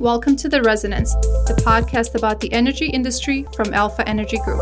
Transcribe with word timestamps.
Welcome 0.00 0.36
to 0.36 0.48
The 0.48 0.62
Resonance, 0.62 1.12
the 1.48 1.60
podcast 1.66 2.14
about 2.14 2.38
the 2.38 2.52
energy 2.52 2.86
industry 2.86 3.44
from 3.56 3.74
Alpha 3.74 4.08
Energy 4.08 4.38
Group. 4.44 4.60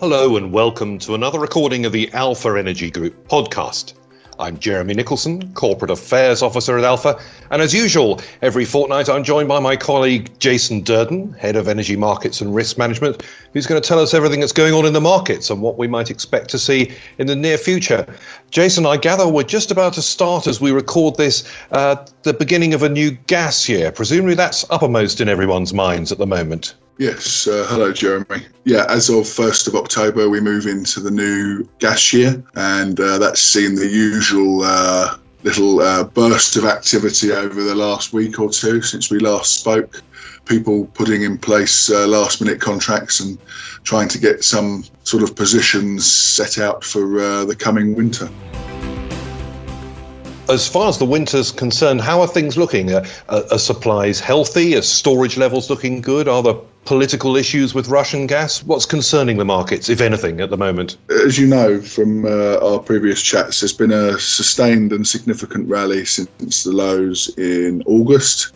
Hello, 0.00 0.38
and 0.38 0.50
welcome 0.50 0.98
to 1.00 1.14
another 1.14 1.38
recording 1.38 1.84
of 1.84 1.92
the 1.92 2.10
Alpha 2.14 2.56
Energy 2.58 2.90
Group 2.90 3.28
podcast. 3.28 3.92
I'm 4.42 4.58
Jeremy 4.58 4.94
Nicholson, 4.94 5.52
Corporate 5.54 5.92
Affairs 5.92 6.42
Officer 6.42 6.76
at 6.76 6.82
Alpha, 6.82 7.16
and 7.52 7.62
as 7.62 7.72
usual, 7.72 8.20
every 8.42 8.64
fortnight 8.64 9.08
I'm 9.08 9.22
joined 9.22 9.46
by 9.46 9.60
my 9.60 9.76
colleague 9.76 10.36
Jason 10.40 10.80
Durden, 10.80 11.32
Head 11.34 11.54
of 11.54 11.68
Energy 11.68 11.94
Markets 11.94 12.40
and 12.40 12.52
Risk 12.52 12.76
Management, 12.76 13.22
who's 13.52 13.68
going 13.68 13.80
to 13.80 13.86
tell 13.86 14.00
us 14.00 14.14
everything 14.14 14.40
that's 14.40 14.52
going 14.52 14.74
on 14.74 14.84
in 14.84 14.94
the 14.94 15.00
markets 15.00 15.48
and 15.48 15.62
what 15.62 15.78
we 15.78 15.86
might 15.86 16.10
expect 16.10 16.50
to 16.50 16.58
see 16.58 16.92
in 17.18 17.28
the 17.28 17.36
near 17.36 17.56
future. 17.56 18.04
Jason, 18.50 18.84
I 18.84 18.96
gather 18.96 19.28
we're 19.28 19.44
just 19.44 19.70
about 19.70 19.92
to 19.92 20.02
start 20.02 20.48
as 20.48 20.60
we 20.60 20.72
record 20.72 21.14
this 21.14 21.48
uh, 21.70 22.04
the 22.24 22.34
beginning 22.34 22.74
of 22.74 22.82
a 22.82 22.88
new 22.88 23.12
gas 23.28 23.68
year. 23.68 23.92
Presumably 23.92 24.34
that's 24.34 24.68
uppermost 24.70 25.20
in 25.20 25.28
everyone's 25.28 25.72
minds 25.72 26.10
at 26.10 26.18
the 26.18 26.26
moment. 26.26 26.74
Yes, 27.02 27.48
uh, 27.48 27.66
hello, 27.68 27.92
Jeremy. 27.92 28.46
Yeah, 28.62 28.86
as 28.88 29.08
of 29.08 29.24
1st 29.24 29.66
of 29.66 29.74
October, 29.74 30.28
we 30.28 30.40
move 30.40 30.66
into 30.66 31.00
the 31.00 31.10
new 31.10 31.68
gas 31.80 32.12
year, 32.12 32.40
and 32.54 33.00
uh, 33.00 33.18
that's 33.18 33.42
seen 33.42 33.74
the 33.74 33.88
usual 33.88 34.62
uh, 34.62 35.16
little 35.42 35.80
uh, 35.80 36.04
burst 36.04 36.54
of 36.54 36.64
activity 36.64 37.32
over 37.32 37.60
the 37.60 37.74
last 37.74 38.12
week 38.12 38.38
or 38.38 38.50
two 38.50 38.82
since 38.82 39.10
we 39.10 39.18
last 39.18 39.58
spoke. 39.58 40.00
People 40.44 40.86
putting 40.94 41.24
in 41.24 41.38
place 41.38 41.90
uh, 41.90 42.06
last 42.06 42.40
minute 42.40 42.60
contracts 42.60 43.18
and 43.18 43.36
trying 43.82 44.06
to 44.06 44.20
get 44.20 44.44
some 44.44 44.84
sort 45.02 45.24
of 45.24 45.34
positions 45.34 46.08
set 46.08 46.58
out 46.58 46.84
for 46.84 47.18
uh, 47.18 47.44
the 47.44 47.56
coming 47.56 47.96
winter 47.96 48.30
as 50.48 50.68
far 50.68 50.88
as 50.88 50.98
the 50.98 51.04
winter's 51.04 51.52
concerned, 51.52 52.00
how 52.00 52.20
are 52.20 52.26
things 52.26 52.56
looking? 52.56 52.92
Are, 52.92 53.04
are, 53.28 53.58
supplies 53.58 54.20
healthy? 54.20 54.76
Are 54.76 54.82
storage 54.82 55.36
levels 55.36 55.70
looking 55.70 56.00
good? 56.00 56.28
Are 56.28 56.42
there 56.42 56.56
political 56.84 57.36
issues 57.36 57.74
with 57.74 57.88
Russian 57.88 58.26
gas? 58.26 58.62
What's 58.64 58.86
concerning 58.86 59.38
the 59.38 59.44
markets, 59.44 59.88
if 59.88 60.00
anything, 60.00 60.40
at 60.40 60.50
the 60.50 60.56
moment? 60.56 60.96
As 61.24 61.38
you 61.38 61.46
know 61.46 61.80
from 61.80 62.24
uh, 62.24 62.58
our 62.58 62.78
previous 62.80 63.22
chats, 63.22 63.60
there's 63.60 63.72
been 63.72 63.92
a 63.92 64.18
sustained 64.18 64.92
and 64.92 65.06
significant 65.06 65.68
rally 65.68 66.04
since 66.04 66.64
the 66.64 66.72
lows 66.72 67.36
in 67.38 67.82
August. 67.86 68.52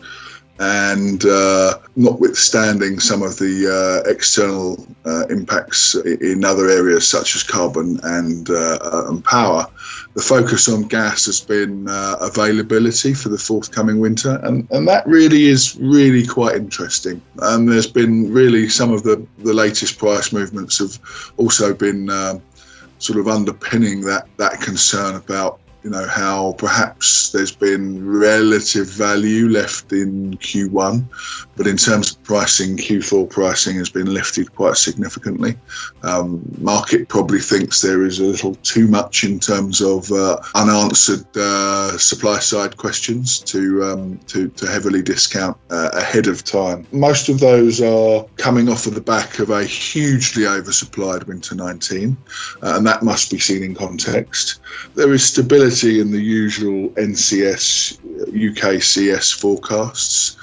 And 0.59 1.23
uh, 1.25 1.77
notwithstanding 1.95 2.99
some 2.99 3.21
of 3.21 3.37
the 3.37 3.67
uh, 3.69 4.09
external 4.09 4.87
uh, 5.05 5.27
impacts 5.27 5.93
in 5.95 6.43
other 6.43 6.67
areas 6.69 7.07
such 7.07 7.35
as 7.35 7.43
carbon 7.43 7.99
and, 8.03 8.49
uh, 8.49 9.05
and 9.07 9.23
power, 9.23 9.67
the 10.15 10.23
focus 10.23 10.67
on 10.67 10.81
gas 10.87 11.27
has 11.27 11.39
been 11.39 11.87
uh, 11.87 12.15
availability 12.21 13.13
for 13.13 13.29
the 13.29 13.37
forthcoming 13.37 13.99
winter, 13.99 14.39
and, 14.43 14.67
and 14.71 14.87
that 14.87 15.05
really 15.05 15.45
is 15.45 15.77
really 15.79 16.25
quite 16.25 16.55
interesting. 16.55 17.21
And 17.43 17.69
there's 17.69 17.85
been 17.85 18.33
really 18.33 18.67
some 18.67 18.91
of 18.91 19.03
the, 19.03 19.23
the 19.37 19.53
latest 19.53 19.99
price 19.99 20.33
movements 20.33 20.79
have 20.79 20.99
also 21.37 21.71
been 21.71 22.09
uh, 22.09 22.39
sort 22.97 23.19
of 23.19 23.27
underpinning 23.27 24.01
that 24.01 24.27
that 24.37 24.59
concern 24.59 25.15
about 25.15 25.59
you 25.83 25.89
know 25.89 26.07
how 26.07 26.53
perhaps 26.57 27.29
there's 27.31 27.55
been 27.55 28.05
relative 28.05 28.87
value 28.87 29.47
left 29.47 29.91
in 29.91 30.35
Q1, 30.37 31.05
but 31.55 31.67
in 31.67 31.77
terms 31.77 32.11
of 32.11 32.23
pricing, 32.23 32.77
Q4 32.77 33.29
pricing 33.29 33.77
has 33.77 33.89
been 33.89 34.13
lifted 34.13 34.53
quite 34.55 34.75
significantly. 34.75 35.55
Um, 36.03 36.41
market 36.57 37.09
probably 37.09 37.39
thinks 37.39 37.81
there 37.81 38.03
is 38.03 38.19
a 38.19 38.25
little 38.25 38.55
too 38.55 38.87
much 38.87 39.23
in 39.23 39.39
terms 39.39 39.81
of 39.81 40.11
uh, 40.11 40.37
unanswered 40.55 41.25
uh, 41.37 41.97
supply 41.97 42.39
side 42.39 42.77
questions 42.77 43.39
to 43.39 43.83
um, 43.83 44.17
to, 44.27 44.49
to, 44.49 44.67
heavily 44.67 45.01
discount 45.01 45.55
uh, 45.69 45.89
ahead 45.93 46.27
of 46.27 46.43
time. 46.43 46.85
Most 46.91 47.29
of 47.29 47.39
those 47.39 47.81
are 47.81 48.25
coming 48.37 48.67
off 48.67 48.85
of 48.87 48.95
the 48.95 49.01
back 49.01 49.39
of 49.39 49.49
a 49.51 49.63
hugely 49.63 50.43
oversupplied 50.43 51.27
winter 51.27 51.55
19, 51.55 52.17
uh, 52.61 52.73
and 52.75 52.85
that 52.85 53.03
must 53.03 53.31
be 53.31 53.39
seen 53.39 53.63
in 53.63 53.73
context. 53.73 54.59
There 54.95 55.13
is 55.13 55.23
stability 55.23 55.66
in 55.67 56.11
the 56.11 56.21
usual 56.21 56.89
NCS 56.91 57.99
UKCS 58.31 59.37
forecasts. 59.37 60.37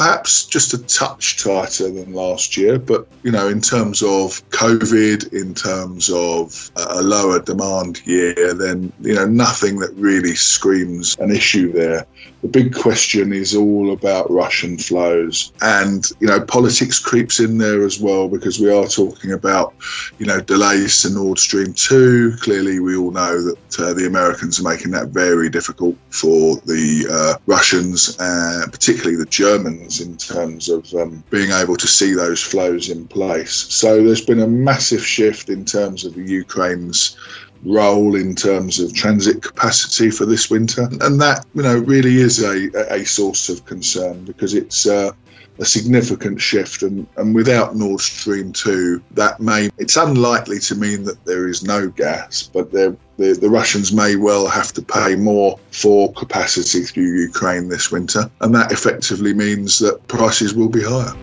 Perhaps 0.00 0.46
just 0.46 0.72
a 0.72 0.78
touch 0.86 1.42
tighter 1.44 1.90
than 1.90 2.14
last 2.14 2.56
year, 2.56 2.78
but 2.78 3.06
you 3.22 3.30
know, 3.30 3.48
in 3.48 3.60
terms 3.60 4.02
of 4.02 4.42
COVID, 4.48 5.30
in 5.34 5.52
terms 5.52 6.08
of 6.08 6.70
a 6.76 7.02
lower 7.02 7.38
demand 7.38 8.00
year, 8.06 8.54
then 8.54 8.90
you 9.02 9.12
know, 9.14 9.26
nothing 9.26 9.78
that 9.80 9.92
really 9.96 10.34
screams 10.34 11.18
an 11.18 11.30
issue 11.30 11.70
there. 11.70 12.06
The 12.40 12.48
big 12.48 12.74
question 12.74 13.34
is 13.34 13.54
all 13.54 13.92
about 13.92 14.30
Russian 14.30 14.78
flows, 14.78 15.52
and 15.60 16.10
you 16.20 16.28
know, 16.28 16.40
politics 16.40 16.98
creeps 16.98 17.38
in 17.38 17.58
there 17.58 17.84
as 17.84 18.00
well 18.00 18.26
because 18.28 18.58
we 18.58 18.72
are 18.72 18.86
talking 18.86 19.32
about 19.32 19.74
you 20.18 20.24
know 20.24 20.40
delays 20.40 21.02
to 21.02 21.10
Nord 21.10 21.38
Stream 21.38 21.74
two. 21.74 22.34
Clearly, 22.40 22.80
we 22.80 22.96
all 22.96 23.10
know 23.10 23.42
that 23.42 23.78
uh, 23.78 23.92
the 23.92 24.06
Americans 24.06 24.58
are 24.58 24.62
making 24.62 24.92
that 24.92 25.08
very 25.08 25.50
difficult 25.50 25.94
for 26.08 26.56
the 26.64 27.06
uh, 27.10 27.38
Russians, 27.44 28.18
uh, 28.18 28.62
particularly 28.72 29.16
the 29.16 29.26
Germans, 29.26 29.89
in 29.98 30.16
terms 30.18 30.68
of 30.68 30.92
um, 30.94 31.24
being 31.30 31.50
able 31.50 31.74
to 31.76 31.86
see 31.86 32.12
those 32.12 32.42
flows 32.42 32.90
in 32.90 33.08
place. 33.08 33.52
So 33.52 34.04
there's 34.04 34.24
been 34.24 34.40
a 34.40 34.46
massive 34.46 35.04
shift 35.04 35.48
in 35.48 35.64
terms 35.64 36.04
of 36.04 36.16
Ukraine's 36.16 37.16
role 37.64 38.14
in 38.14 38.34
terms 38.34 38.78
of 38.78 38.94
transit 38.94 39.42
capacity 39.42 40.10
for 40.10 40.26
this 40.26 40.50
winter, 40.50 40.88
and 41.00 41.20
that 41.20 41.44
you 41.54 41.62
know 41.62 41.78
really 41.78 42.18
is 42.18 42.42
a 42.42 42.70
a 42.92 43.04
source 43.04 43.48
of 43.48 43.64
concern 43.64 44.24
because 44.24 44.54
it's. 44.54 44.86
Uh, 44.86 45.12
a 45.60 45.64
significant 45.64 46.40
shift 46.40 46.82
and, 46.82 47.06
and 47.16 47.34
without 47.34 47.76
Nord 47.76 48.00
Stream 48.00 48.52
2 48.52 49.02
that 49.12 49.40
may 49.40 49.68
it's 49.78 49.96
unlikely 49.96 50.58
to 50.60 50.74
mean 50.74 51.04
that 51.04 51.22
there 51.26 51.48
is 51.48 51.62
no 51.62 51.88
gas 51.88 52.42
but 52.42 52.72
the, 52.72 52.96
the 53.18 53.50
Russians 53.50 53.92
may 53.92 54.16
well 54.16 54.48
have 54.48 54.72
to 54.72 54.82
pay 54.82 55.14
more 55.16 55.58
for 55.70 56.12
capacity 56.14 56.80
through 56.80 57.04
Ukraine 57.04 57.68
this 57.68 57.92
winter 57.92 58.30
and 58.40 58.54
that 58.54 58.72
effectively 58.72 59.34
means 59.34 59.78
that 59.80 60.06
prices 60.08 60.54
will 60.54 60.70
be 60.70 60.82
higher. 60.82 61.14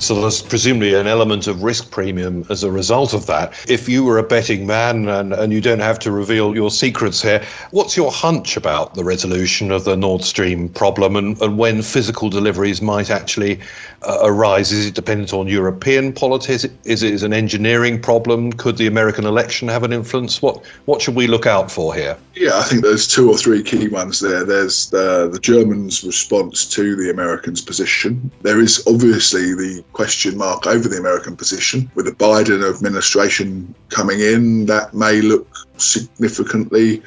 So 0.00 0.20
there's 0.20 0.42
presumably 0.42 0.94
an 0.94 1.08
element 1.08 1.48
of 1.48 1.64
risk 1.64 1.90
premium 1.90 2.46
as 2.50 2.62
a 2.62 2.70
result 2.70 3.14
of 3.14 3.26
that. 3.26 3.52
If 3.68 3.88
you 3.88 4.04
were 4.04 4.18
a 4.18 4.22
betting 4.22 4.64
man 4.64 5.08
and, 5.08 5.32
and 5.32 5.52
you 5.52 5.60
don't 5.60 5.80
have 5.80 5.98
to 6.00 6.12
reveal 6.12 6.54
your 6.54 6.70
secrets 6.70 7.20
here, 7.20 7.44
what's 7.72 7.96
your 7.96 8.12
hunch 8.12 8.56
about 8.56 8.94
the 8.94 9.02
resolution 9.02 9.72
of 9.72 9.84
the 9.84 9.96
Nord 9.96 10.22
Stream 10.22 10.68
problem 10.68 11.16
and, 11.16 11.40
and 11.42 11.58
when 11.58 11.82
physical 11.82 12.30
deliveries 12.30 12.80
might 12.80 13.10
actually 13.10 13.58
uh, 14.02 14.20
arise? 14.22 14.70
Is 14.70 14.86
it 14.86 14.94
dependent 14.94 15.32
on 15.32 15.48
European 15.48 16.12
politics? 16.12 16.64
Is 16.84 17.02
it 17.02 17.12
is 17.12 17.24
an 17.24 17.32
engineering 17.32 18.00
problem? 18.00 18.52
Could 18.52 18.76
the 18.76 18.86
American 18.86 19.26
election 19.26 19.66
have 19.66 19.82
an 19.82 19.92
influence? 19.92 20.40
What 20.40 20.64
what 20.84 21.02
should 21.02 21.16
we 21.16 21.26
look 21.26 21.46
out 21.46 21.72
for 21.72 21.92
here? 21.92 22.16
Yeah, 22.36 22.56
I 22.56 22.62
think 22.62 22.82
there's 22.82 23.08
two 23.08 23.28
or 23.28 23.36
three 23.36 23.64
key 23.64 23.88
ones 23.88 24.20
there. 24.20 24.44
There's 24.44 24.90
the, 24.90 25.28
the 25.28 25.40
Germans' 25.40 26.04
response 26.04 26.66
to 26.66 26.94
the 26.94 27.10
Americans' 27.10 27.60
position. 27.60 28.30
There 28.42 28.60
is 28.60 28.82
obviously 28.86 29.54
the 29.54 29.84
question 29.92 30.36
mark 30.36 30.66
over 30.66 30.88
the 30.88 30.98
American 30.98 31.36
position. 31.36 31.90
With 31.94 32.06
the 32.06 32.12
Biden 32.12 32.68
administration 32.68 33.74
coming 33.88 34.20
in, 34.20 34.66
that 34.66 34.94
may 34.94 35.20
look 35.20 35.48
significantly 35.76 37.02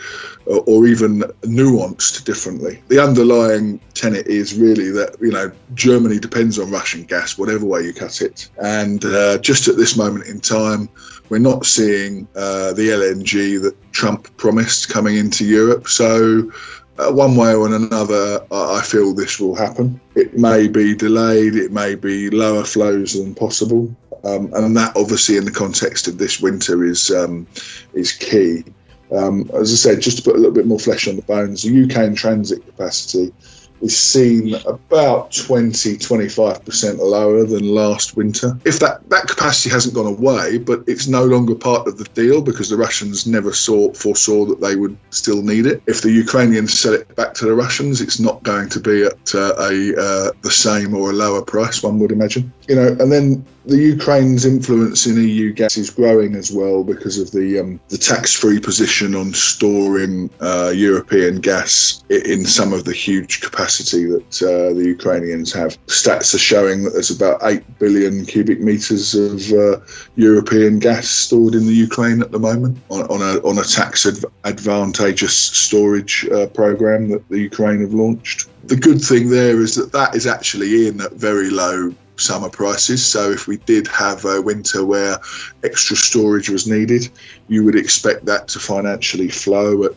uh, 0.47 0.57
or 0.59 0.87
even 0.87 1.21
nuanced 1.41 2.23
differently. 2.23 2.81
The 2.87 2.99
underlying 2.99 3.79
tenet 3.93 4.27
is 4.27 4.57
really 4.57 4.91
that 4.91 5.15
you 5.21 5.31
know 5.31 5.51
Germany 5.73 6.19
depends 6.19 6.57
on 6.59 6.71
Russian 6.71 7.03
gas, 7.03 7.37
whatever 7.37 7.65
way 7.65 7.83
you 7.83 7.93
cut 7.93 8.21
it, 8.21 8.49
and 8.61 9.03
uh, 9.05 9.37
just 9.39 9.67
at 9.67 9.77
this 9.77 9.97
moment 9.97 10.27
in 10.27 10.39
time, 10.39 10.89
we're 11.29 11.39
not 11.39 11.65
seeing 11.65 12.27
uh, 12.35 12.73
the 12.73 12.89
LNG 12.89 13.61
that 13.61 13.75
Trump 13.93 14.35
promised 14.37 14.89
coming 14.89 15.15
into 15.15 15.45
Europe. 15.45 15.87
So 15.87 16.51
uh, 16.97 17.11
one 17.11 17.35
way 17.35 17.53
or 17.53 17.65
another, 17.67 18.45
I 18.51 18.81
feel 18.81 19.13
this 19.13 19.39
will 19.39 19.55
happen. 19.55 19.99
It 20.15 20.37
may 20.37 20.67
be 20.67 20.95
delayed, 20.95 21.55
it 21.55 21.71
may 21.71 21.95
be 21.95 22.29
lower 22.29 22.63
flows 22.63 23.13
than 23.13 23.33
possible, 23.33 23.95
um, 24.23 24.51
and 24.53 24.75
that 24.77 24.95
obviously, 24.95 25.37
in 25.37 25.45
the 25.45 25.51
context 25.51 26.07
of 26.07 26.17
this 26.17 26.39
winter, 26.39 26.83
is 26.83 27.09
um, 27.11 27.47
is 27.93 28.11
key. 28.13 28.63
Um, 29.11 29.49
as 29.53 29.73
I 29.73 29.75
said, 29.75 30.01
just 30.01 30.17
to 30.17 30.23
put 30.23 30.35
a 30.35 30.37
little 30.37 30.53
bit 30.53 30.67
more 30.67 30.79
flesh 30.79 31.07
on 31.07 31.17
the 31.17 31.21
bones, 31.23 31.63
the 31.63 31.69
Ukrainian 31.69 32.15
transit 32.15 32.65
capacity 32.65 33.33
is 33.81 33.97
seen 33.97 34.55
about 34.65 35.31
20 35.31 35.97
25% 35.97 36.97
lower 36.99 37.45
than 37.45 37.67
last 37.73 38.15
winter. 38.15 38.57
If 38.65 38.79
that, 38.79 39.07
that 39.09 39.27
capacity 39.27 39.69
hasn't 39.69 39.95
gone 39.95 40.07
away, 40.07 40.57
but 40.57 40.83
it's 40.87 41.07
no 41.07 41.25
longer 41.25 41.55
part 41.55 41.87
of 41.87 41.97
the 41.97 42.05
deal 42.05 42.41
because 42.41 42.69
the 42.69 42.77
Russians 42.77 43.27
never 43.27 43.53
saw 43.53 43.93
foresaw 43.93 44.45
that 44.45 44.61
they 44.61 44.75
would 44.75 44.97
still 45.09 45.41
need 45.41 45.65
it. 45.65 45.81
If 45.87 46.01
the 46.01 46.11
Ukrainians 46.11 46.77
sell 46.77 46.93
it 46.93 47.15
back 47.15 47.33
to 47.35 47.45
the 47.45 47.53
Russians, 47.53 48.01
it's 48.01 48.19
not 48.19 48.43
going 48.43 48.69
to 48.69 48.79
be 48.79 49.03
at 49.03 49.35
uh, 49.35 49.53
a 49.57 49.93
uh, 49.97 50.31
the 50.41 50.51
same 50.51 50.93
or 50.93 51.11
a 51.11 51.13
lower 51.13 51.41
price, 51.41 51.83
one 51.83 51.99
would 51.99 52.11
imagine. 52.11 52.51
You 52.67 52.75
know, 52.75 52.87
and 52.99 53.11
then 53.11 53.45
the 53.65 53.77
Ukraine's 53.77 54.45
influence 54.45 55.05
in 55.05 55.17
EU 55.17 55.53
gas 55.53 55.77
is 55.77 55.89
growing 55.89 56.35
as 56.35 56.51
well 56.51 56.83
because 56.83 57.19
of 57.19 57.31
the 57.31 57.59
um, 57.59 57.79
the 57.89 57.97
tax-free 57.97 58.59
position 58.59 59.15
on 59.15 59.33
storing 59.33 60.29
uh, 60.39 60.71
European 60.73 61.39
gas 61.39 62.03
in 62.09 62.45
some 62.45 62.73
of 62.73 62.85
the 62.85 62.93
huge 62.93 63.41
capacity 63.41 64.05
that 64.05 64.41
uh, 64.41 64.73
the 64.73 64.85
Ukrainians 64.85 65.53
have. 65.53 65.77
Stats 65.87 66.33
are 66.33 66.39
showing 66.39 66.83
that 66.83 66.93
there's 66.93 67.11
about 67.11 67.39
eight 67.43 67.63
billion 67.77 68.25
cubic 68.25 68.59
meters 68.59 69.13
of 69.13 69.51
uh, 69.51 69.79
European 70.15 70.79
gas 70.79 71.07
stored 71.07 71.53
in 71.53 71.67
the 71.67 71.73
Ukraine 71.73 72.21
at 72.21 72.31
the 72.31 72.39
moment 72.39 72.77
on, 72.89 73.01
on 73.03 73.21
a 73.21 73.39
on 73.47 73.59
a 73.59 73.63
tax 73.63 74.07
advantageous 74.43 75.35
storage 75.35 76.27
uh, 76.29 76.47
program 76.47 77.09
that 77.09 77.27
the 77.29 77.39
Ukraine 77.39 77.81
have 77.81 77.93
launched. 77.93 78.47
The 78.63 78.75
good 78.75 79.01
thing 79.01 79.29
there 79.29 79.59
is 79.59 79.75
that 79.75 79.91
that 79.91 80.15
is 80.15 80.25
actually 80.25 80.87
in 80.87 81.01
at 81.01 81.13
very 81.13 81.49
low 81.49 81.93
summer 82.21 82.49
prices. 82.49 83.05
So 83.05 83.31
if 83.31 83.47
we 83.47 83.57
did 83.57 83.87
have 83.87 84.25
a 84.25 84.41
winter 84.41 84.85
where 84.85 85.17
extra 85.63 85.95
storage 85.95 86.49
was 86.49 86.67
needed, 86.67 87.09
you 87.47 87.63
would 87.65 87.75
expect 87.75 88.25
that 88.25 88.47
to 88.49 88.59
financially 88.59 89.29
flow 89.29 89.85
at 89.85 89.91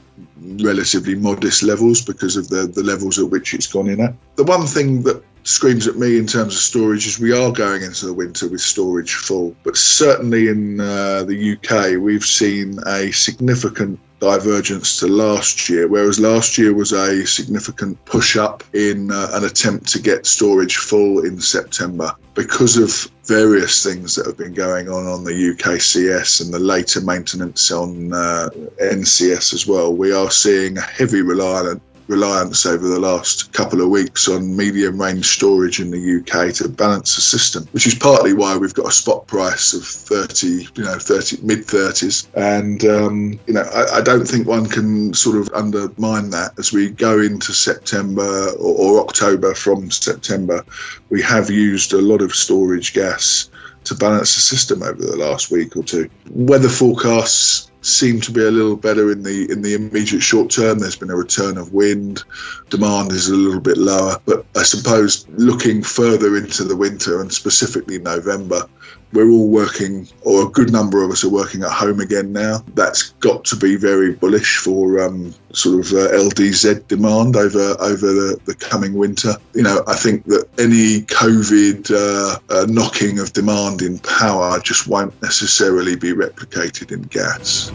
relatively 0.62 1.14
modest 1.14 1.62
levels 1.62 2.02
because 2.02 2.36
of 2.36 2.48
the, 2.48 2.66
the 2.66 2.82
levels 2.82 3.18
at 3.18 3.30
which 3.30 3.54
it's 3.54 3.66
gone 3.66 3.88
in 3.88 4.00
at. 4.00 4.14
The 4.36 4.44
one 4.44 4.66
thing 4.66 5.02
that 5.02 5.22
screams 5.44 5.86
at 5.86 5.96
me 5.96 6.18
in 6.18 6.26
terms 6.26 6.54
of 6.54 6.60
storage 6.60 7.06
is 7.06 7.18
we 7.18 7.32
are 7.32 7.52
going 7.52 7.82
into 7.82 8.06
the 8.06 8.12
winter 8.12 8.48
with 8.48 8.60
storage 8.60 9.14
full, 9.14 9.54
but 9.62 9.76
certainly 9.76 10.48
in 10.48 10.80
uh, 10.80 11.22
the 11.22 11.52
UK, 11.52 12.00
we've 12.02 12.24
seen 12.24 12.78
a 12.86 13.12
significant 13.12 14.00
divergence 14.20 14.98
to 14.98 15.06
last 15.06 15.68
year, 15.68 15.86
whereas 15.86 16.18
last 16.18 16.56
year 16.56 16.72
was 16.72 16.92
a 16.92 17.26
significant 17.26 18.02
push 18.06 18.36
up 18.36 18.64
in 18.72 19.10
uh, 19.10 19.28
an 19.34 19.44
attempt 19.44 19.86
to 19.88 20.00
get 20.00 20.24
storage 20.24 20.76
full 20.76 21.24
in 21.26 21.38
September. 21.38 22.10
Because 22.32 22.78
of 22.78 23.12
various 23.26 23.84
things 23.84 24.14
that 24.14 24.26
have 24.26 24.38
been 24.38 24.54
going 24.54 24.88
on 24.88 25.06
on 25.06 25.24
the 25.24 25.30
UKCS 25.30 26.42
and 26.42 26.54
the 26.54 26.58
later 26.58 27.02
maintenance 27.02 27.70
on 27.70 28.12
uh, 28.14 28.48
NCS 28.80 29.52
as 29.52 29.66
well, 29.66 29.94
we 29.94 30.10
are 30.12 30.30
seeing 30.30 30.78
a 30.78 30.82
heavy 30.82 31.20
reliance 31.20 31.80
reliance 32.06 32.66
over 32.66 32.86
the 32.86 33.00
last 33.00 33.52
couple 33.52 33.80
of 33.80 33.88
weeks 33.88 34.28
on 34.28 34.56
medium 34.56 35.00
range 35.00 35.26
storage 35.26 35.80
in 35.80 35.90
the 35.90 36.20
UK 36.20 36.54
to 36.54 36.68
balance 36.68 37.16
the 37.16 37.22
system, 37.22 37.66
which 37.72 37.86
is 37.86 37.94
partly 37.94 38.32
why 38.32 38.56
we've 38.56 38.74
got 38.74 38.88
a 38.88 38.92
spot 38.92 39.26
price 39.26 39.72
of 39.72 39.84
30, 39.84 40.46
you 40.74 40.84
know, 40.84 40.98
30 40.98 41.38
mid 41.42 41.60
30s. 41.60 42.26
And, 42.34 42.84
um, 42.84 43.40
you 43.46 43.54
know, 43.54 43.62
I, 43.74 43.98
I, 43.98 44.00
don't 44.00 44.26
think 44.26 44.46
one 44.46 44.66
can 44.66 45.14
sort 45.14 45.36
of 45.36 45.48
undermine 45.54 46.30
that 46.30 46.58
as 46.58 46.72
we 46.72 46.90
go 46.90 47.20
into 47.20 47.52
September 47.52 48.50
or, 48.58 48.98
or 48.98 49.00
October 49.00 49.54
from 49.54 49.90
September. 49.90 50.64
We 51.10 51.22
have 51.22 51.50
used 51.50 51.92
a 51.92 52.00
lot 52.00 52.22
of 52.22 52.34
storage 52.34 52.92
gas 52.92 53.50
to 53.84 53.94
balance 53.94 54.34
the 54.34 54.40
system 54.40 54.82
over 54.82 55.02
the 55.02 55.16
last 55.16 55.50
week 55.50 55.76
or 55.76 55.82
two. 55.82 56.08
Weather 56.30 56.68
forecasts 56.68 57.70
seem 57.84 58.20
to 58.20 58.32
be 58.32 58.44
a 58.44 58.50
little 58.50 58.76
better 58.76 59.12
in 59.12 59.22
the 59.22 59.50
in 59.50 59.62
the 59.62 59.74
immediate 59.74 60.22
short 60.22 60.50
term. 60.50 60.78
There's 60.78 60.96
been 60.96 61.10
a 61.10 61.16
return 61.16 61.58
of 61.58 61.72
wind, 61.72 62.24
demand 62.70 63.12
is 63.12 63.28
a 63.28 63.34
little 63.34 63.60
bit 63.60 63.76
lower, 63.76 64.18
but 64.24 64.44
I 64.56 64.62
suppose 64.62 65.26
looking 65.30 65.82
further 65.82 66.36
into 66.36 66.64
the 66.64 66.76
winter 66.76 67.20
and 67.20 67.32
specifically 67.32 67.98
November, 67.98 68.66
we're 69.12 69.30
all 69.30 69.48
working, 69.48 70.08
or 70.22 70.46
a 70.46 70.50
good 70.50 70.72
number 70.72 71.02
of 71.04 71.10
us 71.10 71.24
are 71.24 71.30
working 71.30 71.62
at 71.62 71.70
home 71.70 72.00
again 72.00 72.32
now. 72.32 72.64
That's 72.74 73.10
got 73.20 73.44
to 73.46 73.56
be 73.56 73.76
very 73.76 74.12
bullish 74.12 74.58
for 74.58 75.00
um, 75.00 75.34
sort 75.52 75.86
of 75.86 75.92
uh, 75.92 76.10
LDZ 76.12 76.88
demand 76.88 77.36
over 77.36 77.76
over 77.80 78.06
the, 78.06 78.38
the, 78.44 78.54
coming 78.54 78.94
winter. 78.94 79.34
You 79.54 79.62
know, 79.62 79.82
I 79.86 79.94
think 79.94 80.24
that 80.26 80.48
any 80.58 81.02
COVID 81.02 81.90
uh, 81.90 82.38
uh, 82.50 82.66
knocking 82.68 83.18
of 83.18 83.32
demand 83.32 83.82
in 83.82 83.98
power 84.00 84.58
just 84.60 84.88
won't 84.88 85.20
necessarily 85.22 85.96
be 85.96 86.12
replicated 86.12 86.90
in 86.92 87.02
gas. 87.02 87.70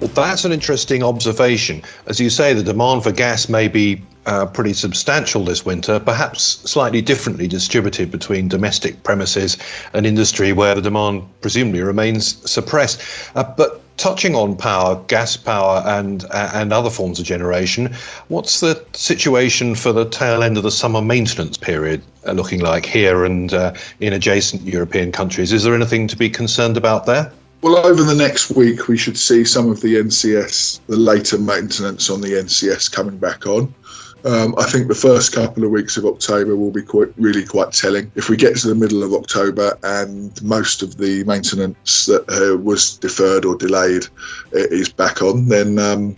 Well, 0.00 0.10
that's 0.10 0.44
an 0.44 0.52
interesting 0.52 1.02
observation. 1.02 1.82
As 2.06 2.20
you 2.20 2.30
say, 2.30 2.54
the 2.54 2.62
demand 2.62 3.02
for 3.02 3.10
gas 3.10 3.48
may 3.48 3.66
be 3.66 4.00
uh, 4.26 4.46
pretty 4.46 4.72
substantial 4.72 5.44
this 5.44 5.64
winter, 5.64 5.98
perhaps 5.98 6.42
slightly 6.70 7.02
differently 7.02 7.48
distributed 7.48 8.10
between 8.12 8.46
domestic 8.46 9.02
premises 9.02 9.56
and 9.94 10.06
industry 10.06 10.52
where 10.52 10.76
the 10.76 10.82
demand 10.82 11.24
presumably 11.40 11.80
remains 11.80 12.36
suppressed. 12.48 13.02
Uh, 13.34 13.42
but 13.56 13.80
touching 13.96 14.36
on 14.36 14.56
power, 14.56 15.02
gas 15.08 15.36
power, 15.36 15.82
and 15.84 16.24
uh, 16.30 16.52
and 16.54 16.72
other 16.72 16.90
forms 16.90 17.18
of 17.18 17.26
generation, 17.26 17.92
what's 18.28 18.60
the 18.60 18.80
situation 18.92 19.74
for 19.74 19.92
the 19.92 20.04
tail 20.04 20.44
end 20.44 20.56
of 20.56 20.62
the 20.62 20.70
summer 20.70 21.02
maintenance 21.02 21.56
period 21.56 22.02
uh, 22.24 22.32
looking 22.32 22.60
like 22.60 22.86
here 22.86 23.24
and 23.24 23.52
uh, 23.52 23.74
in 23.98 24.12
adjacent 24.12 24.62
European 24.62 25.10
countries? 25.10 25.52
Is 25.52 25.64
there 25.64 25.74
anything 25.74 26.06
to 26.06 26.16
be 26.16 26.30
concerned 26.30 26.76
about 26.76 27.06
there? 27.06 27.32
Well, 27.60 27.84
over 27.84 28.04
the 28.04 28.14
next 28.14 28.52
week, 28.52 28.86
we 28.86 28.96
should 28.96 29.18
see 29.18 29.44
some 29.44 29.68
of 29.68 29.80
the 29.80 29.96
NCS, 29.96 30.80
the 30.86 30.96
later 30.96 31.38
maintenance 31.38 32.08
on 32.08 32.20
the 32.20 32.34
NCS 32.34 32.92
coming 32.92 33.18
back 33.18 33.46
on. 33.46 33.74
Um, 34.24 34.54
I 34.58 34.64
think 34.64 34.88
the 34.88 34.94
first 34.94 35.32
couple 35.32 35.64
of 35.64 35.70
weeks 35.70 35.96
of 35.96 36.04
October 36.04 36.56
will 36.56 36.72
be 36.72 36.82
quite, 36.82 37.08
really 37.16 37.44
quite 37.44 37.72
telling. 37.72 38.10
If 38.16 38.28
we 38.28 38.36
get 38.36 38.56
to 38.56 38.68
the 38.68 38.74
middle 38.74 39.02
of 39.02 39.12
October 39.12 39.78
and 39.84 40.42
most 40.42 40.82
of 40.82 40.96
the 40.96 41.22
maintenance 41.24 42.06
that 42.06 42.28
uh, 42.28 42.56
was 42.56 42.96
deferred 42.96 43.44
or 43.44 43.56
delayed 43.56 44.06
uh, 44.54 44.68
is 44.70 44.88
back 44.88 45.22
on, 45.22 45.48
then 45.48 45.78
um, 45.78 46.16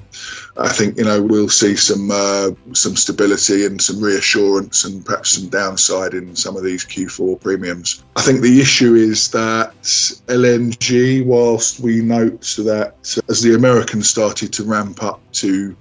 I 0.56 0.68
think 0.68 0.96
you 0.96 1.04
know 1.04 1.22
we'll 1.22 1.48
see 1.48 1.76
some 1.76 2.10
uh, 2.10 2.50
some 2.72 2.96
stability 2.96 3.66
and 3.66 3.80
some 3.80 4.00
reassurance 4.00 4.84
and 4.84 5.04
perhaps 5.04 5.30
some 5.30 5.48
downside 5.48 6.14
in 6.14 6.34
some 6.34 6.56
of 6.56 6.64
these 6.64 6.84
Q4 6.84 7.40
premiums. 7.40 8.02
I 8.16 8.22
think 8.22 8.40
the 8.40 8.60
issue 8.60 8.94
is 8.94 9.28
that 9.28 9.72
LNG, 9.82 11.24
whilst 11.24 11.80
we 11.80 12.00
note 12.00 12.56
that 12.64 12.94
as 13.28 13.42
the 13.42 13.54
Americans 13.54 14.08
started 14.08 14.52
to 14.54 14.64
ramp 14.64 15.02
up 15.02 15.20
to 15.32 15.76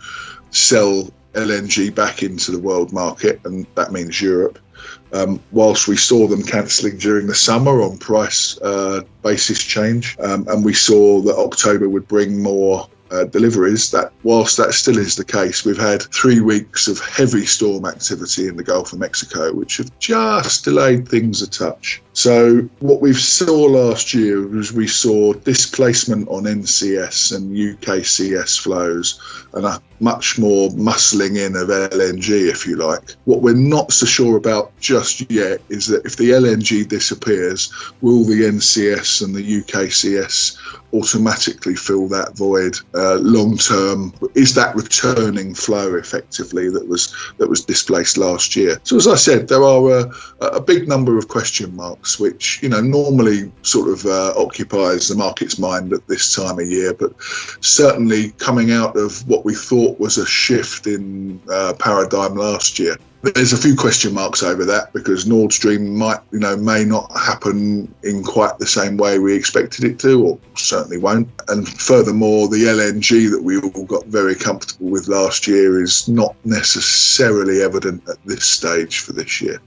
sell 0.52 1.10
LNG 1.40 1.94
back 1.94 2.24
into 2.24 2.52
the 2.52 2.60
world 2.60 2.92
market, 2.92 3.40
and 3.46 3.66
that 3.76 3.92
means 3.92 4.22
Europe. 4.22 4.60
Um, 5.12 5.42
whilst 5.52 5.88
we 5.88 5.98
saw 5.98 6.28
them 6.28 6.44
cancelling 6.44 6.98
during 6.98 7.28
the 7.28 7.36
summer 7.36 7.82
on 7.82 7.98
price 7.98 8.60
uh, 8.62 9.02
basis 9.24 9.60
change, 9.64 10.16
um, 10.20 10.48
and 10.48 10.64
we 10.64 10.74
saw 10.74 11.22
that 11.22 11.36
October 11.36 11.90
would 11.90 12.08
bring 12.08 12.42
more 12.42 12.88
uh, 13.12 13.26
deliveries, 13.26 13.92
that 13.92 14.12
whilst 14.24 14.58
that 14.58 14.74
still 14.74 14.98
is 14.98 15.16
the 15.16 15.26
case, 15.26 15.66
we've 15.66 15.78
had 15.78 16.04
three 16.14 16.42
weeks 16.42 16.88
of 16.88 17.00
heavy 17.00 17.46
storm 17.46 17.86
activity 17.86 18.48
in 18.48 18.56
the 18.56 18.64
Gulf 18.64 18.94
of 18.94 19.00
Mexico, 19.00 19.52
which 19.54 19.78
have 19.78 19.98
just 20.00 20.64
delayed 20.64 21.08
things 21.08 21.42
a 21.42 21.50
touch. 21.50 22.02
So 22.20 22.68
what 22.80 23.00
we 23.00 23.14
saw 23.14 23.64
last 23.64 24.14
year 24.14 24.46
was 24.46 24.74
we 24.74 24.88
saw 24.88 25.32
displacement 25.32 26.28
on 26.28 26.44
NCS 26.44 27.34
and 27.34 27.56
UKCS 27.56 28.60
flows 28.60 29.18
and 29.54 29.66
a 29.66 29.82
much 30.00 30.38
more 30.40 30.70
muscling 30.72 31.38
in 31.38 31.56
of 31.56 31.70
LNG, 31.70 32.50
if 32.50 32.66
you 32.66 32.76
like. 32.76 33.16
What 33.26 33.42
we're 33.42 33.54
not 33.54 33.92
so 33.92 34.06
sure 34.06 34.38
about 34.38 34.78
just 34.80 35.30
yet 35.32 35.62
is 35.70 35.88
that 35.88 36.06
if 36.06 36.18
the 36.18 36.32
LNG 36.32 36.88
disappears, 36.88 37.72
will 38.02 38.24
the 38.24 38.42
NCS 38.44 39.24
and 39.24 39.36
the 39.36 39.62
UKCS 39.62 40.58
automatically 40.94 41.76
fill 41.76 42.08
that 42.08 42.36
void 42.36 42.76
uh, 42.96 43.16
long 43.16 43.58
term? 43.58 44.14
Is 44.36 44.56
that 44.56 44.76
returning 44.76 45.54
flow 45.54 45.96
effectively 45.96 46.70
that 46.70 46.88
was 46.88 47.14
that 47.38 47.50
was 47.50 47.64
displaced 47.64 48.18
last 48.18 48.56
year? 48.56 48.80
So 48.84 48.96
as 48.96 49.08
I 49.08 49.16
said, 49.16 49.48
there 49.48 49.64
are 49.64 49.90
a, 49.90 50.12
a 50.42 50.62
big 50.62 50.88
number 50.88 51.18
of 51.18 51.28
question 51.28 51.76
marks, 51.76 52.09
which 52.18 52.64
you 52.64 52.70
know 52.70 52.80
normally 52.80 53.52
sort 53.62 53.90
of 53.90 54.06
uh, 54.06 54.34
occupies 54.38 55.10
the 55.10 55.16
market's 55.16 55.60
mind 55.60 55.92
at 55.92 56.08
this 56.08 56.34
time 56.34 56.60
of 56.60 56.68
year, 56.68 56.94
but 56.94 57.14
certainly 57.60 58.32
coming 58.38 58.72
out 58.72 58.96
of 58.96 59.28
what 59.28 59.44
we 59.44 59.54
thought 59.54 60.00
was 60.00 60.18
a 60.18 60.26
shift 60.26 60.88
in 60.88 61.42
uh, 61.52 61.74
paradigm 61.78 62.36
last 62.36 62.80
year 62.80 62.96
there's 63.22 63.52
a 63.52 63.58
few 63.58 63.76
question 63.76 64.14
marks 64.14 64.44
over 64.44 64.64
that 64.66 64.94
because 64.94 65.28
Nord 65.28 65.52
Stream 65.52 65.98
might, 65.98 66.20
you 66.32 66.40
know, 66.40 66.56
may 66.56 66.86
not 66.86 67.12
happen 67.18 67.94
in 68.04 68.24
quite 68.24 68.58
the 68.60 68.66
same 68.66 68.96
way 68.96 69.20
we 69.20 69.36
expected 69.36 69.84
it 69.84 70.00
to, 70.00 70.26
or 70.26 70.40
certainly 70.56 70.98
won't. 70.98 71.28
And 71.50 71.68
furthermore, 71.68 72.48
the 72.48 72.64
LNG 72.64 73.30
that 73.30 73.44
we 73.44 73.60
all 73.60 73.86
got 73.86 74.06
very 74.06 74.36
comfortable 74.36 74.90
with 74.90 75.10
last 75.10 75.48
year 75.48 75.82
is 75.82 76.08
not 76.08 76.36
necessarily 76.46 77.62
evident 77.62 78.08
at 78.08 78.24
this 78.26 78.46
stage 78.46 79.00
for 79.00 79.12
this 79.12 79.42
year. 79.42 79.60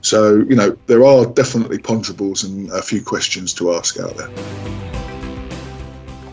So, 0.00 0.38
you 0.48 0.56
know, 0.56 0.76
there 0.86 1.04
are 1.04 1.26
definitely 1.26 1.78
ponderables 1.78 2.44
and 2.44 2.70
a 2.72 2.82
few 2.82 3.02
questions 3.02 3.54
to 3.54 3.74
ask 3.74 4.00
out 4.00 4.16
there 4.16 4.87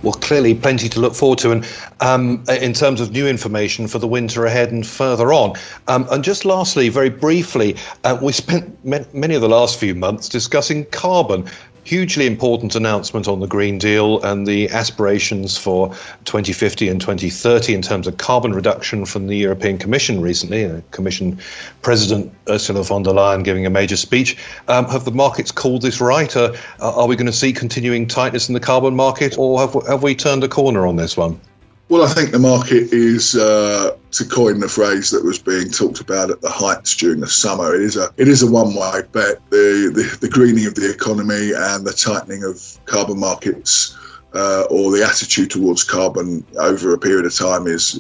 well, 0.05 0.13
clearly 0.13 0.53
plenty 0.53 0.88
to 0.88 1.00
look 1.00 1.15
forward 1.15 1.39
to, 1.39 1.51
and 1.51 1.67
um, 2.00 2.43
in 2.47 2.74
terms 2.74 3.01
of 3.01 3.12
new 3.12 3.27
information 3.27 3.88
for 3.88 4.00
the 4.00 4.07
winter 4.07 4.45
ahead 4.45 4.71
and 4.71 4.85
further 4.85 5.33
on. 5.33 5.55
Um, 5.88 6.07
and 6.12 6.24
just 6.24 6.45
lastly, 6.45 6.89
very 6.89 7.09
briefly, 7.09 7.75
uh, 8.03 8.17
we 8.21 8.31
spent 8.31 8.85
many 8.85 9.33
of 9.33 9.41
the 9.41 9.50
last 9.50 9.79
few 9.79 9.95
months 9.95 10.29
discussing 10.29 10.85
carbon. 10.85 11.50
Hugely 11.86 12.25
important 12.25 12.75
announcement 12.75 13.27
on 13.27 13.39
the 13.39 13.48
Green 13.48 13.77
Deal 13.77 14.22
and 14.24 14.46
the 14.46 14.68
aspirations 14.72 15.56
for 15.58 15.89
2050 16.25 16.89
and 16.89 17.00
2030 17.00 17.74
in 17.74 17.82
terms 17.82 18.08
of 18.08 18.18
carbon 18.18 18.54
reduction 18.54 19.06
from 19.06 19.27
the 19.27 19.38
European 19.38 19.77
Commission 19.77 20.20
recently. 20.20 20.65
Uh, 20.65 20.82
Commission 20.92 21.39
President 21.84 22.34
Ursula 22.50 22.84
von 22.84 23.04
der 23.04 23.12
Leyen 23.12 23.44
giving 23.44 23.65
a 23.65 23.70
major 23.70 23.96
speech. 23.96 24.36
Um, 24.68 24.86
have 24.86 25.06
the 25.06 25.12
markets 25.12 25.51
called 25.51 25.84
this 25.84 26.01
right? 26.01 26.36
Uh, 26.36 26.54
are 26.80 27.08
we 27.08 27.15
going 27.15 27.27
to 27.27 27.34
see 27.34 27.54
continuing 27.54 28.08
tightness 28.08 28.50
in 28.50 28.54
the 28.54 28.60
carbon 28.60 28.96
market, 28.96 29.38
or 29.38 29.60
have, 29.60 29.74
have 29.88 30.04
we 30.04 30.15
turned 30.15 30.44
a 30.44 30.50
corner 30.50 30.88
on 30.88 30.96
this 30.96 31.15
one? 31.15 31.39
Well, 31.88 32.04
I 32.04 32.12
think 32.13 32.32
the 32.32 32.39
market 32.39 32.92
is, 32.92 33.36
uh, 33.36 33.96
to 34.12 34.25
coin 34.25 34.60
the 34.60 34.68
phrase 34.68 35.12
that 35.12 35.24
was 35.24 35.38
being 35.38 35.70
talked 35.70 36.00
about 36.00 36.32
at 36.32 36.42
the 36.42 36.50
heights 36.50 36.96
during 36.96 37.20
the 37.20 37.27
summer, 37.27 37.75
it 37.75 37.82
is 37.82 37.96
a 37.96 38.12
it 38.18 38.27
is 38.27 38.42
a 38.42 38.50
one 38.50 38.74
way 38.74 39.01
bet. 39.12 39.39
The, 39.51 39.92
the 39.94 40.18
the 40.20 40.30
greening 40.30 40.65
of 40.65 40.74
the 40.74 40.89
economy 40.89 41.51
and 41.56 41.86
the 41.86 41.94
tightening 41.94 42.44
of 42.44 42.80
carbon 42.86 43.20
markets 43.20 43.96
uh, 44.36 44.63
or 44.70 44.92
the 44.92 45.04
attitude 45.04 45.50
towards 45.50 45.84
carbon 45.84 46.46
over 46.60 46.94
a 46.94 46.98
period 46.98 47.25
of 47.25 47.34
time 47.34 47.68
is, 47.68 48.00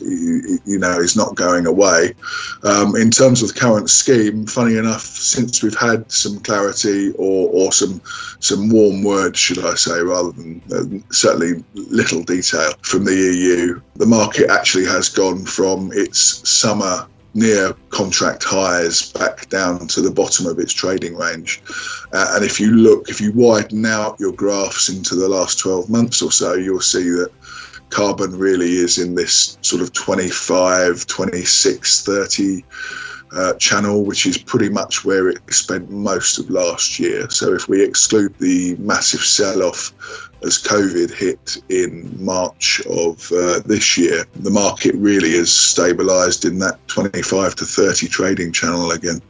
you 0.65 0.79
know, 0.79 0.99
is 0.99 1.15
not 1.15 1.35
going 1.35 1.65
away. 1.65 2.13
Um, 2.63 2.95
in 2.95 3.09
terms 3.09 3.41
of 3.41 3.53
the 3.53 3.59
current 3.59 3.89
scheme, 3.89 4.45
funny 4.45 4.77
enough, 4.77 5.01
since 5.01 5.63
we've 5.63 5.77
had 5.77 6.11
some 6.11 6.39
clarity 6.39 7.11
or, 7.17 7.49
or 7.51 7.71
some 7.71 8.01
some 8.39 8.69
warm 8.69 9.03
words, 9.03 9.39
should 9.39 9.63
I 9.63 9.75
say, 9.75 10.01
rather 10.01 10.31
than 10.31 10.61
uh, 10.71 11.13
certainly 11.13 11.63
little 11.73 12.23
detail 12.23 12.73
from 12.81 13.05
the 13.05 13.15
EU, 13.15 13.81
the 13.95 14.05
market 14.05 14.49
actually 14.49 14.85
has 14.85 15.09
gone 15.09 15.45
from 15.45 15.91
its 15.93 16.47
summer 16.47 17.07
near 17.35 17.73
contract 17.89 18.43
highs 18.43 19.11
back 19.11 19.47
down 19.49 19.87
to 19.87 20.01
the 20.01 20.09
bottom 20.09 20.47
of 20.47 20.57
its 20.57 20.73
trading 20.73 21.15
range. 21.15 21.61
Uh, 22.13 22.31
and 22.35 22.45
if 22.45 22.59
you 22.59 22.71
look, 22.71 23.09
if 23.09 23.19
you 23.19 23.31
widen 23.33 23.85
out 23.85 24.19
your 24.19 24.31
graphs 24.31 24.89
into 24.89 25.15
the 25.15 25.27
last 25.27 25.59
12 25.59 25.89
months 25.89 26.21
or 26.21 26.31
so, 26.31 26.53
you'll 26.53 26.79
see 26.79 27.03
that 27.09 27.31
carbon 27.89 28.37
really 28.37 28.77
is 28.77 28.97
in 28.97 29.15
this 29.15 29.57
sort 29.61 29.81
of 29.81 29.91
25, 29.93 31.05
26, 31.05 32.05
30 32.05 32.65
uh, 33.35 33.53
channel, 33.55 34.05
which 34.05 34.25
is 34.25 34.37
pretty 34.37 34.69
much 34.69 35.03
where 35.03 35.27
it 35.27 35.37
spent 35.53 35.89
most 35.89 36.39
of 36.39 36.49
last 36.49 36.99
year. 36.99 37.29
So 37.29 37.53
if 37.53 37.67
we 37.67 37.83
exclude 37.83 38.33
the 38.39 38.75
massive 38.77 39.21
sell 39.21 39.61
off 39.61 39.93
as 40.45 40.61
COVID 40.61 41.11
hit 41.11 41.57
in 41.69 42.15
March 42.23 42.81
of 42.89 43.31
uh, 43.31 43.59
this 43.65 43.97
year, 43.97 44.25
the 44.35 44.51
market 44.51 44.93
really 44.95 45.31
has 45.33 45.49
stabilised 45.49 46.45
in 46.47 46.59
that 46.59 46.85
25 46.87 47.55
to 47.55 47.65
30 47.65 48.07
trading 48.07 48.51
channel 48.51 48.91
again. 48.91 49.21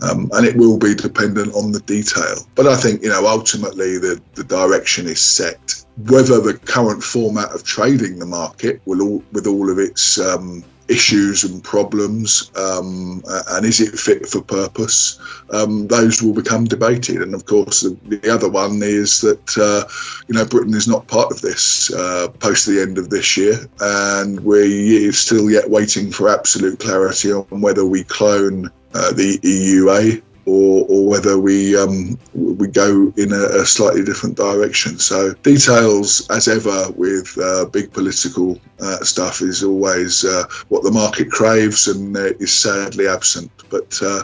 Um, 0.00 0.30
and 0.32 0.46
it 0.46 0.56
will 0.56 0.78
be 0.78 0.94
dependent 0.94 1.54
on 1.54 1.70
the 1.70 1.80
detail. 1.80 2.36
But 2.56 2.66
I 2.66 2.76
think, 2.76 3.02
you 3.02 3.10
know, 3.10 3.26
ultimately 3.26 3.98
the, 3.98 4.20
the 4.34 4.44
direction 4.44 5.06
is 5.06 5.20
set. 5.20 5.84
Whether 6.08 6.40
the 6.40 6.58
current 6.58 7.04
format 7.04 7.52
of 7.52 7.62
trading 7.62 8.18
the 8.18 8.26
market 8.26 8.80
will 8.86 9.02
all, 9.02 9.22
with 9.32 9.46
all 9.46 9.70
of 9.70 9.78
its 9.78 10.18
um, 10.18 10.64
issues 10.88 11.44
and 11.44 11.62
problems, 11.62 12.50
um, 12.56 13.22
and 13.50 13.64
is 13.66 13.80
it 13.80 13.98
fit 13.98 14.28
for 14.28 14.42
purpose? 14.42 15.18
Um, 15.50 15.86
those 15.88 16.22
will 16.22 16.34
become 16.34 16.64
debated. 16.64 17.22
And 17.22 17.34
of 17.34 17.46
course, 17.46 17.80
the, 17.80 17.96
the 18.04 18.30
other 18.32 18.48
one 18.48 18.80
is 18.82 19.20
that 19.20 19.58
uh, 19.58 19.88
you 20.28 20.34
know 20.34 20.44
Britain 20.44 20.74
is 20.74 20.88
not 20.88 21.06
part 21.06 21.30
of 21.30 21.40
this 21.40 21.92
uh, 21.94 22.28
post 22.38 22.66
the 22.66 22.80
end 22.80 22.98
of 22.98 23.10
this 23.10 23.36
year, 23.36 23.58
and 23.80 24.40
we're 24.40 25.12
still 25.12 25.50
yet 25.50 25.68
waiting 25.68 26.10
for 26.10 26.28
absolute 26.28 26.78
clarity 26.78 27.32
on 27.32 27.60
whether 27.60 27.84
we 27.84 28.04
clone 28.04 28.70
uh, 28.94 29.12
the 29.12 29.38
EUA 29.38 30.22
or, 30.46 30.84
or 30.88 31.08
whether 31.08 31.38
we 31.38 31.76
um, 31.76 32.18
we 32.34 32.66
go 32.66 33.12
in 33.16 33.32
a, 33.32 33.60
a, 33.60 33.66
slightly 33.66 34.04
different 34.04 34.36
direction. 34.36 34.98
So 34.98 35.34
details, 35.34 36.28
as 36.30 36.48
ever, 36.48 36.90
with 36.92 37.36
uh, 37.38 37.66
big 37.66 37.92
political 37.92 38.58
uh, 38.80 38.98
stuff, 38.98 39.40
is 39.40 39.62
always 39.62 40.24
uh, 40.24 40.44
what 40.68 40.82
the 40.82 40.90
market 40.90 41.30
craves 41.30 41.86
and 41.86 42.16
uh, 42.16 42.32
is 42.40 42.52
sadly 42.52 43.06
absent. 43.06 43.50
But 43.70 43.98
uh, 44.02 44.22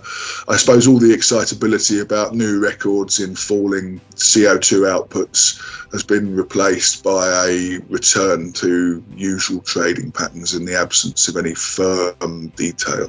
I 0.48 0.56
suppose 0.56 0.87
all 0.87 0.98
the 0.98 1.12
excitability 1.12 2.00
about 2.00 2.34
new 2.34 2.60
records 2.60 3.20
in 3.20 3.34
falling 3.34 4.00
CO2 4.16 4.82
outputs 4.84 5.58
has 5.92 6.02
been 6.02 6.34
replaced 6.34 7.02
by 7.02 7.46
a 7.46 7.78
return 7.88 8.52
to 8.54 9.02
usual 9.14 9.60
trading 9.62 10.12
patterns 10.12 10.54
in 10.54 10.64
the 10.64 10.76
absence 10.76 11.28
of 11.28 11.37
any 11.37 11.54
firm 11.54 12.48
detail. 12.56 13.08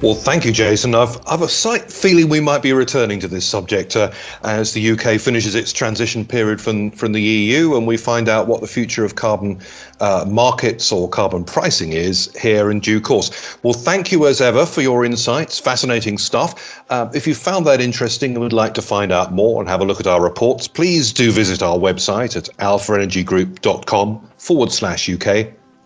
Well, 0.00 0.14
thank 0.14 0.44
you, 0.44 0.52
Jason. 0.52 0.94
I've, 0.94 1.18
I've 1.26 1.42
a 1.42 1.48
slight 1.48 1.90
feeling 1.90 2.28
we 2.28 2.38
might 2.38 2.62
be 2.62 2.72
returning 2.72 3.18
to 3.18 3.26
this 3.26 3.44
subject 3.44 3.96
uh, 3.96 4.12
as 4.44 4.72
the 4.72 4.92
UK 4.92 5.20
finishes 5.20 5.56
its 5.56 5.72
transition 5.72 6.24
period 6.24 6.60
from, 6.60 6.92
from 6.92 7.10
the 7.10 7.20
EU 7.20 7.76
and 7.76 7.84
we 7.84 7.96
find 7.96 8.28
out 8.28 8.46
what 8.46 8.60
the 8.60 8.68
future 8.68 9.04
of 9.04 9.16
carbon 9.16 9.58
uh, 9.98 10.24
markets 10.28 10.92
or 10.92 11.08
carbon 11.08 11.42
pricing 11.42 11.94
is 11.94 12.32
here 12.40 12.70
in 12.70 12.78
due 12.78 13.00
course. 13.00 13.58
Well, 13.64 13.72
thank 13.72 14.12
you 14.12 14.28
as 14.28 14.40
ever 14.40 14.64
for 14.66 14.82
your 14.82 15.04
insights. 15.04 15.58
Fascinating 15.58 16.16
stuff. 16.16 16.80
Uh, 16.90 17.10
if 17.12 17.26
you 17.26 17.34
found 17.34 17.66
that 17.66 17.80
interesting 17.80 18.34
and 18.34 18.40
would 18.40 18.52
like 18.52 18.74
to 18.74 18.82
find 18.82 19.10
out 19.10 19.32
more 19.32 19.60
and 19.60 19.68
have 19.68 19.80
a 19.80 19.84
look 19.84 19.98
at 19.98 20.06
our 20.06 20.22
reports, 20.22 20.68
please 20.68 21.12
do 21.12 21.32
visit 21.32 21.60
our 21.60 21.76
website 21.76 22.36
at 22.36 22.44
alphaenergygroup.com 22.58 24.30
forward 24.36 24.70
slash 24.70 25.10
UK. 25.10 25.26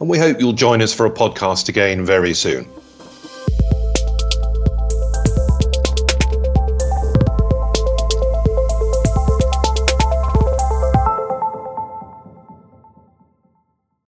And 0.01 0.11
we 0.11 0.19
hope 0.19 0.39
you'll 0.39 0.53
join 0.53 0.83
us 0.83 0.93
for 0.93 1.07
a 1.07 1.11
podcast 1.11 1.71
again 1.71 2.05
very 2.05 2.35
soon. 2.35 2.67